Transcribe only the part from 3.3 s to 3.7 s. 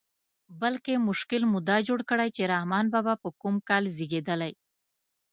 کوم